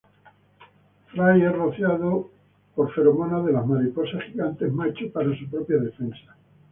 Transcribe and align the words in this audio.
Fry 1.11 1.43
es 1.45 1.55
rociado 1.55 2.31
por 2.73 2.91
feromonas 2.95 3.45
de 3.45 3.51
la 3.51 3.61
mariposa 3.61 4.19
gigante 4.21 4.65
macho 4.65 5.11
para 5.13 5.29
su 5.37 5.47
propia 5.47 5.77
defensa. 5.77 6.35